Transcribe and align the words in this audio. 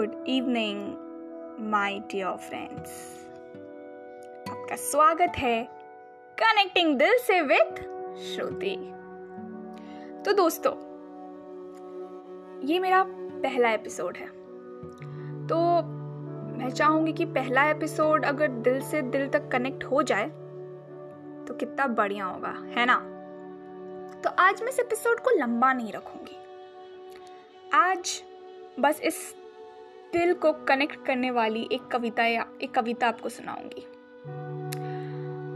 Good 0.00 0.24
evening, 0.28 0.78
my 1.70 1.98
dear 1.98 2.36
friends. 2.36 2.90
आपका 4.50 4.76
स्वागत 4.76 5.32
है 5.36 5.62
कनेक्टिंग 6.38 6.98
दिल 6.98 7.18
से 7.18 7.40
विद 7.40 7.74
श्रुति। 8.18 8.76
तो 10.24 10.32
दोस्तों, 10.32 10.72
ये 12.68 12.78
मेरा 12.78 13.04
पहला 13.08 13.70
एपिसोड 13.70 14.16
है। 14.16 14.26
तो 15.46 15.58
मैं 16.58 16.70
चाहूँगी 16.70 17.12
कि 17.12 17.24
पहला 17.24 17.64
एपिसोड 17.70 18.24
अगर 18.24 18.48
दिल 18.48 18.80
से 18.80 19.02
दिल 19.02 19.28
तक 19.28 19.48
कनेक्ट 19.48 19.84
हो 19.84 20.02
जाए 20.02 20.28
तो 21.48 21.54
कितना 21.54 21.86
बढ़िया 21.86 22.24
होगा, 22.24 22.54
है 22.76 22.86
ना? 22.86 22.96
तो 24.20 24.30
आज 24.38 24.62
मैं 24.62 24.68
इस 24.68 24.78
एपिसोड 24.78 25.20
को 25.20 25.30
लंबा 25.30 25.72
नहीं 25.72 25.92
रखूँगी। 25.92 26.38
आज 27.74 28.22
बस 28.80 29.00
इस 29.00 29.34
दिल 30.12 30.34
को 30.34 30.52
कनेक्ट 30.52 31.06
करने 31.06 31.30
वाली 31.30 31.68
एक 31.72 31.86
कविता 31.86 32.24
या, 32.24 32.46
एक 32.62 32.74
कविता 32.74 33.08
आपको 33.08 33.28
सुनाऊँगी। 33.28 33.82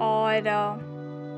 और 0.00 0.42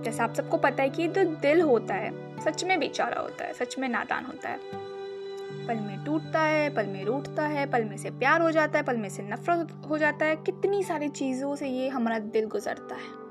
जैसा 0.05 0.25
आप 0.25 0.35
सबको 0.35 0.57
पता 0.57 0.83
है 0.83 0.91
कि 0.91 1.09
जो 1.09 1.25
दिल 1.25 1.61
होता 1.61 1.95
है, 1.95 2.41
सच 2.41 2.65
में 2.65 2.79
बेचारा 2.79 3.21
होता 3.21 3.45
है, 3.45 3.53
सच 3.53 3.79
में 3.79 3.89
नादान 3.89 4.25
होता 4.25 4.49
है। 4.49 4.59
पल 5.67 5.77
में 5.77 6.05
टूटता 6.05 6.41
है, 6.41 6.75
पल 6.75 6.87
में 6.87 7.05
रूठता 7.05 7.47
है, 7.47 7.71
पल 7.71 7.85
में 7.85 7.97
से 7.97 8.11
प्यार 8.11 8.43
हो 8.43 8.51
जाता 8.51 8.79
है, 8.79 8.85
पल 8.85 8.97
में 8.97 9.09
से 9.09 9.23
नफरत 9.23 9.83
हो 9.89 9.99
जाता 9.99 10.27
है, 10.27 10.37
कितनी 10.37 10.83
सारी 10.83 11.09
चीज़ों 11.09 11.57
से 11.57 11.69
ये 11.69 11.89
हमारा 11.89 12.19
दिल 12.19 12.47
गुजरता 12.47 12.95
है। 12.95 13.23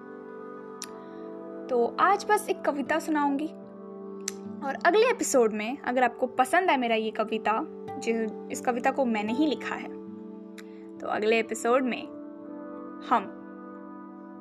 तो 1.67 1.97
आज 1.99 2.25
बस 2.29 2.47
एक 2.49 2.61
कविता 2.61 2.99
सुनाऊँगी। 2.99 3.47
और 4.65 4.77
अगले 4.85 5.09
एपिसोड 5.09 5.53
में 5.53 5.77
अगर 5.77 6.03
आपको 6.03 6.27
पसंद 6.27 6.69
है 6.69 6.77
मेरा 6.77 6.95
ये 6.95 7.11
कविता 7.11 7.65
इस 8.07 8.61
कविता 8.61 8.91
को 8.91 9.05
मैंने 9.05 9.33
ही 9.33 9.47
लिखा 9.47 9.75
है। 9.75 9.89
तो 10.99 11.07
अगले 11.07 11.39
एपिसोड 11.39 11.83
में 11.83 12.01
हम 13.09 13.25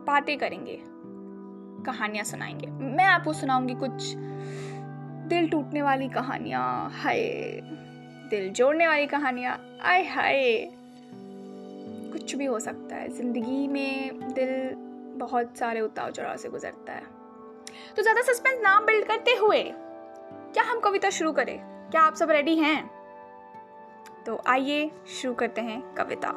बातें 0.07 0.39
करेंगे, 0.39 0.79
कहानियाँ 1.87 2.25
सुनाएँगे। 2.25 2.67
मैं 2.67 3.05
आपको 3.05 3.33
सुनाऊँगी 3.33 3.75
कुछ 3.75 4.13
दिल 5.29 5.49
टूटने 5.49 5.83
वाली 5.83 6.09
कहानियाँ, 6.09 6.91
हाय, 6.95 7.21
दिल 8.31 8.51
जोड़ने 8.51 8.87
वाली 8.87 9.07
कहानियाँ, 9.07 9.59
आय 9.83 10.03
हाय। 10.05 10.71
कुछ 12.13 12.35
भी 12.35 12.45
हो 12.45 12.59
सकता 12.61 12.97
है। 12.97 13.09
ज़िंदगी 13.09 13.67
में 13.69 14.21
दिल 14.35 14.75
बहुत 15.19 15.57
सारे 15.57 15.81
उतार 15.81 16.11
चढ़ाव 16.11 16.37
से 16.37 16.49
गुजरता 16.49 16.93
है। 16.93 17.03
तो 17.97 18.03
ज़्यादा 18.03 18.23
सस्पेंस 18.23 18.61
ना 18.63 18.81
बिल्ड 18.81 19.07
करते 19.07 19.35
हुए, 19.35 19.63
क्या 20.55 20.63
हम 20.63 20.81
कविता 20.81 21.11
शुरू 21.11 21.33
करें? 21.33 21.59
क्या 21.91 22.03
आप 22.03 22.15
सब 22.15 22.31
रेडी 22.31 22.57
हैं? 22.57 23.00
तो 24.31 24.39
आइए 24.47 24.91
शुरू 25.07 25.35
करते 25.35 25.61
हैं 25.61 25.95
कविता। 25.95 26.31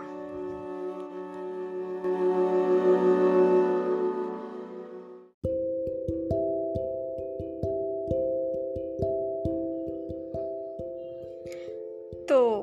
तो 12.30 12.60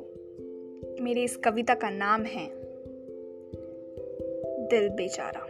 मेरी 1.05 1.25
इस 1.25 1.37
कविता 1.37 1.75
का 1.75 1.91
नाम 1.91 2.23
है, 2.23 2.51
दिल 4.69 4.89
बेचारा। 4.89 5.41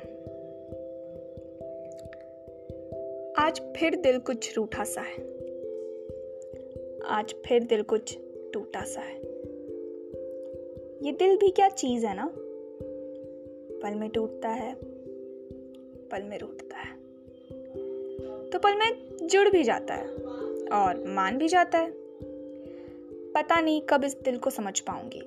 आज 3.46 3.60
फिर 3.76 3.96
दिल 3.96 4.18
कुछ 4.18 4.56
रूठा 4.56 4.84
सा 4.84 5.00
है। 5.00 5.22
आज 7.04 7.34
फिर 7.46 7.64
दिल 7.64 7.82
कुछ 7.82 8.18
टूटा 8.54 8.84
सा 8.84 9.00
है। 9.00 9.29
ये 11.02 11.12
दिल 11.12 11.36
भी 11.36 11.50
क्या 11.50 11.68
चीज़ 11.68 12.06
है 12.06 12.14
ना? 12.16 12.30
पल 13.82 13.94
में 13.94 14.10
टूटता 14.10 14.48
है, 14.48 14.74
पल 16.10 16.22
में 16.22 16.38
रूठता 16.38 16.76
है। 16.76 16.94
तो 18.50 18.58
पल 18.58 18.76
में 18.76 19.16
जुड़ 19.22 19.48
भी 19.48 19.64
जाता 19.64 19.94
है 19.94 20.06
और 20.72 21.04
मान 21.06 21.38
भी 21.38 21.48
जाता 21.48 21.78
है। 21.78 21.92
पता 23.32 23.60
नहीं 23.60 23.82
कब 23.82 24.04
इस 24.04 24.16
दिल 24.22 24.38
को 24.38 24.50
समझ 24.50 24.80
पाऊँगी। 24.80 25.22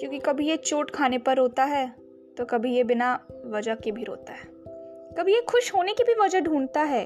क्योंकि 0.00 0.18
कभी 0.18 0.48
ये 0.48 0.56
चोट 0.56 0.90
खाने 0.90 1.18
पर 1.18 1.36
रोता 1.36 1.64
है 1.64 1.92
तो 2.36 2.44
कभी 2.44 2.74
ये 2.74 2.84
बिना 2.84 3.26
वजह 3.46 3.74
के 3.74 3.90
भी 3.90 4.04
रोता 4.04 4.32
है। 4.32 4.48
कभी 5.18 5.34
ये 5.34 5.40
खुश 5.40 5.74
होने 5.74 5.92
की 5.92 6.04
भी 6.04 6.14
वजह 6.14 6.40
ढूंढता 6.40 6.82
है 6.82 7.04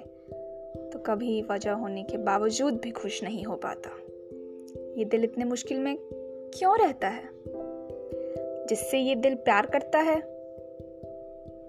तो 0.91 0.99
कभी 0.99 1.43
वजह 1.43 1.73
होने 1.73 2.03
के 2.03 2.17
बावजूद 2.17 2.75
भी 2.75 2.91
खुश 2.91 3.23
नहीं 3.25 3.45
हो 3.45 3.57
पाता। 3.57 3.91
ये 4.99 5.05
दिल 5.05 5.25
इतने 5.25 5.45
मुश्किल 5.45 5.79
में 5.79 5.97
क्यों 6.55 6.79
रहता 6.79 7.09
है? 7.09 7.29
जिससे 8.67 8.99
ये 8.99 9.15
दिल 9.15 9.35
प्यार 9.35 9.67
करता 9.67 9.99
है 9.99 10.21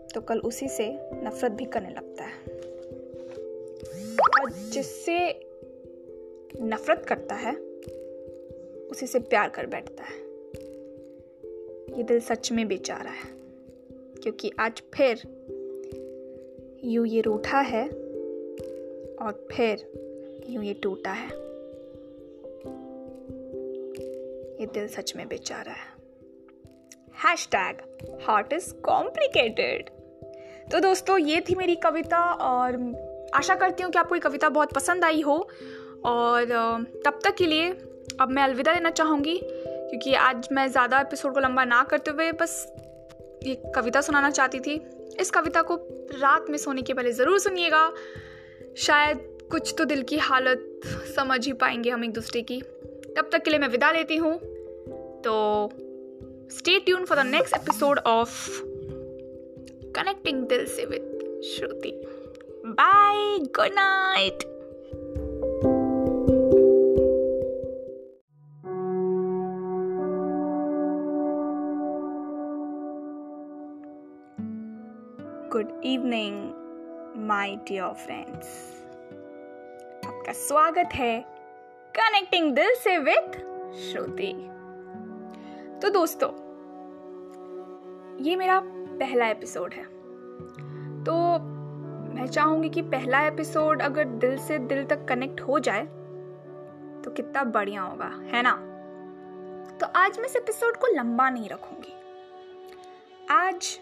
तो 0.07 0.21
कल 0.21 0.39
उसी 0.39 0.67
से 0.69 0.87
नफरत 1.13 1.51
भी 1.51 1.65
करने 1.65 1.89
लगता 1.89 2.23
है। 2.23 2.33
और 4.41 4.51
जिससे 4.51 5.17
नफरत 6.61 7.05
करता 7.05 7.35
है, 7.35 7.55
उसी 8.87 9.07
से 9.07 9.19
प्यार 9.19 9.49
कर 9.49 9.65
बैठता 9.65 10.03
है। 10.03 10.17
ये 11.97 12.03
दिल 12.03 12.19
सच 12.19 12.51
में 12.51 12.67
बेचारा 12.67 13.11
है, 13.11 13.29
क्योंकि 14.23 14.51
आज 14.59 14.81
फिर 14.93 15.21
यू 16.83 17.05
ये 17.05 17.21
रूठा 17.21 17.59
है 17.59 17.87
और 19.17 19.47
फिर 19.51 19.87
यूँ 20.49 20.63
ये 20.63 20.73
टूटा 20.73 21.11
है। 21.11 21.44
ये 24.59 24.65
दिल 24.65 24.87
सच 24.87 25.13
में 25.15 25.27
बेचारा 25.27 25.71
है। 25.71 25.93
Hash 27.23 27.47
tag 27.51 27.81
heart 28.27 28.53
is 28.53 28.73
complicated 28.83 29.89
तो 30.71 30.79
दोस्तों, 30.79 31.17
ये 31.19 31.41
थी 31.41 31.55
मेरी 31.55 31.75
कविता 31.75 32.19
और 32.23 32.75
आशा 33.35 33.55
करती 33.55 33.83
हूँ 33.83 33.91
कि 33.91 33.99
आपको 33.99 34.15
ये 34.15 34.21
कविता 34.21 34.49
बहुत 34.49 34.73
पसंद 34.73 35.05
आई 35.05 35.21
हो। 35.21 35.37
और 36.05 36.45
तब 37.05 37.19
तक 37.23 37.35
के 37.35 37.45
लिए 37.45 37.69
अब 38.21 38.29
मैं 38.29 38.43
अलविदा 38.43 38.73
देना 38.73 38.89
चाहूँगी, 38.91 39.39
क्योंकि 39.43 40.13
आज 40.13 40.47
मैं 40.51 40.67
ज़्यादा 40.67 40.99
एपिसोड 40.99 41.33
को 41.33 41.39
लंबा 41.39 41.65
ना 41.65 41.83
करते 41.83 42.11
हुए 42.11 42.31
बस 42.31 42.65
ये 43.45 43.55
कविता 43.75 44.01
सुनाना 44.01 44.29
चाहती 44.29 44.59
थी। 44.59 44.75
इस 45.19 45.31
कविता 45.31 45.61
को 45.61 45.75
रात 46.13 46.49
में 46.49 46.57
सोने 46.57 46.81
के 46.81 46.93
पहले 46.93 47.11
ज़रूर 47.11 47.39
सुनिएगा। 47.39 47.91
शायद 48.77 49.27
कुछ 49.51 49.73
तो 49.77 49.85
दिल 49.85 50.01
की 50.03 50.17
हालत 50.19 50.81
समझ 51.15 51.45
ही 51.45 51.53
पाएँगे 51.53 51.89
हम 51.89 52.03
एक 52.03 52.13
दूसरे 52.13 52.41
की। 52.41 52.61
तब 53.17 53.29
तक 53.31 53.43
के 53.43 53.49
लिए 53.49 53.59
मैं 53.59 53.67
विदा 53.67 53.91
लेती 53.91 54.15
हूँ। 54.15 54.37
तो 55.21 55.69
stay 56.51 56.79
tune 56.79 57.05
for 57.05 57.17
the 57.17 57.25
next 57.25 57.55
episode 57.55 57.99
of 57.99 58.61
connecting 59.91 60.43
दिल 60.47 60.65
से 60.65 60.85
with 60.85 61.41
Shruti 61.45 61.91
bye 62.65 63.39
good 63.39 63.73
night 63.73 64.43
good 75.51 75.81
evening 75.85 76.49
my 77.27 77.55
dear 77.55 77.93
friends 77.93 78.47
आपका 80.05 80.33
स्वागत 80.33 80.89
है। 80.93 81.34
कनेक्टिंग 81.97 82.55
दिल 82.55 82.73
से 82.75 82.97
विद 82.97 83.31
श्रुति। 83.81 84.31
तो 85.81 85.89
दोस्तों, 85.89 86.29
ये 88.25 88.35
मेरा 88.35 88.59
पहला 88.63 89.27
एपिसोड 89.27 89.73
है। 89.73 89.83
तो 91.03 91.15
मैं 92.15 92.27
चाहूँगी 92.27 92.69
कि 92.69 92.81
पहला 92.81 93.27
एपिसोड 93.27 93.81
अगर 93.81 94.05
दिल 94.05 94.37
से 94.37 94.57
दिल 94.57 94.85
तक 94.85 95.05
कनेक्ट 95.05 95.41
हो 95.41 95.59
जाए 95.59 95.85
तो 97.03 97.11
कितना 97.11 97.43
बढ़िया 97.43 97.81
होगा, 97.81 98.11
है 98.23 98.41
ना? 98.41 98.55
तो 99.77 99.85
आज 99.85 100.19
मैं 100.19 100.25
इस 100.25 100.35
एपिसोड 100.35 100.77
को 100.77 100.87
लंबा 100.87 101.29
नहीं 101.29 101.49
रखूँगी। 101.49 101.93
आज 103.31 103.79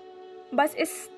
बस 0.54 0.76
इस 0.76 1.10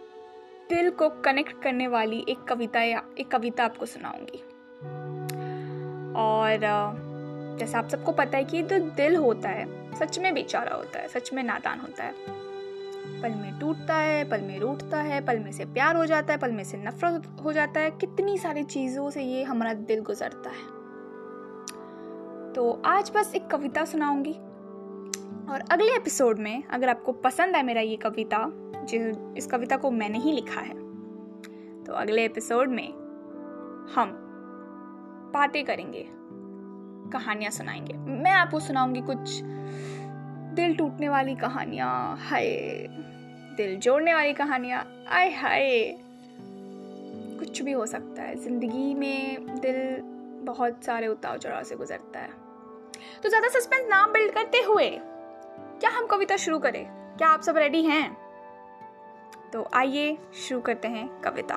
दिल 0.70 0.90
को 0.90 1.10
कनेक्ट 1.10 1.62
करने 1.64 1.88
वाली 1.88 2.26
एक 2.30 2.44
कविता 2.44 2.82
या, 2.82 3.04
एक 3.20 3.32
कविता 3.32 3.66
आपको 3.66 3.86
सुनाऊँगी। 3.86 4.44
और 6.16 6.60
जैसा 7.60 7.80
आप 7.80 7.88
सबको 7.88 8.12
पता 8.12 8.38
है 8.38 8.44
कि 8.44 8.64
जो 8.64 8.80
दिल 8.80 9.16
होता 9.16 9.50
है, 9.50 9.96
सच 9.96 10.20
में 10.20 10.34
बेचारा 10.34 10.76
होता 10.76 11.00
है, 11.00 11.08
सच 11.08 11.34
में 11.34 11.44
नादान 11.44 11.80
होता 11.80 12.04
है। 12.04 12.14
पल 13.22 13.30
में 13.30 13.60
टूटता 13.60 13.96
है, 13.96 14.30
पल 14.30 14.42
में 14.42 14.60
रूठता 14.60 15.02
है, 15.02 15.26
पल 15.26 15.40
में 15.40 15.52
से 15.52 15.66
प्यार 15.66 15.96
हो 15.96 16.06
जाता 16.06 16.34
है, 16.34 16.40
पल 16.40 16.52
में 16.52 16.64
से 16.64 16.78
नफरत 16.78 17.38
हो 17.44 17.54
जाता 17.54 17.80
है। 17.80 17.92
कितनी 17.92 18.38
सारी 18.38 18.64
चीज़ों 18.64 19.10
से 19.10 19.24
ये 19.24 19.44
हमारा 19.44 19.74
दिल 19.74 20.00
गुजरता 20.00 20.50
है। 20.50 20.76
तो 22.54 22.82
आज 22.86 23.12
बस 23.16 23.32
एक 23.36 23.48
कविता 23.48 23.86
सुनाऊँगी। 23.86 24.36
और 25.52 25.64
अगले 25.72 25.96
एपिसोड 25.96 26.40
में 26.40 26.64
अगर 26.64 26.90
आपको 26.90 27.12
पसंद 27.12 27.56
है 27.56 27.64
मेरा 27.64 27.82
ये 27.82 27.96
कविता 27.96 28.52
जो 28.86 29.34
इस 29.36 29.48
कविता 29.48 29.78
को 29.78 29.92
मैंने 29.92 30.20
ही 30.20 30.32
लिखा 30.32 30.62
है 30.62 30.74
तो 31.84 31.94
अगले 31.94 32.26
एपिसोड 32.26 32.70
में 32.70 32.88
हम 33.96 34.25
बातें 35.36 35.64
करेंगे, 35.66 36.06
कहानियाँ 37.12 37.52
सुनाएँगे। 37.52 37.94
मैं 37.94 38.32
आपको 38.32 38.60
सुनाऊँगी 38.60 39.02
कुछ 39.02 39.40
दिल 40.56 40.76
टूटने 40.76 41.10
वाली 41.10 41.36
कहानियाँ, 41.36 42.18
हाय, 42.20 42.48
दिल 43.58 43.76
जोड़ने 43.76 44.14
वाली 44.14 44.34
कहानियाँ 44.34 45.06
आय 45.10 45.30
हाय। 45.32 45.96
कुछ 47.40 47.62
भी 47.62 47.72
हो 47.72 47.86
सकता 47.86 48.24
है, 48.24 48.36
ज़िंदगी 48.36 48.94
में 48.94 49.46
दिल 49.60 50.02
बहुत 50.46 50.84
सारे 50.84 51.08
उतार 51.08 51.38
चढ़ाव 51.38 51.64
से 51.64 51.76
गुजरता 51.76 52.20
है। 52.20 52.30
तो 53.24 53.30
ज़्यादा 53.30 53.48
सस्पेंस 53.50 53.88
ना 53.90 54.06
बिल्ड 54.08 54.34
करते 54.34 54.62
हुए, 54.62 54.90
क्या 55.80 55.90
हम 55.90 56.06
कविता 56.08 56.38
शुरू 56.38 56.60
करें? 56.60 56.86
क्या 57.18 57.28
आप 57.28 57.42
सब 57.42 57.58
रेडी 57.58 57.84
हैं? 57.84 58.18
तो 59.54 59.68
आइए 59.74 60.18
शुरू 60.38 60.62
करते 60.62 60.88
हैं 60.88 61.08
कविता। 61.22 61.56